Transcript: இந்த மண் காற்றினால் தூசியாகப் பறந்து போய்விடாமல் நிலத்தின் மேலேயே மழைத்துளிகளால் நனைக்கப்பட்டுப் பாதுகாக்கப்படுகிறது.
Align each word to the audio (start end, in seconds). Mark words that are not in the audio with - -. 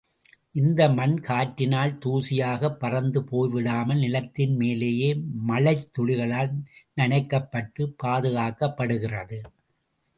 இந்த 0.55 0.89
மண் 0.89 1.13
காற்றினால் 1.19 1.93
தூசியாகப் 1.97 2.79
பறந்து 2.79 3.19
போய்விடாமல் 3.21 3.99
நிலத்தின் 3.99 4.55
மேலேயே 4.55 5.11
மழைத்துளிகளால் 5.47 6.51
நனைக்கப்பட்டுப் 6.97 7.95
பாதுகாக்கப்படுகிறது. 8.03 9.39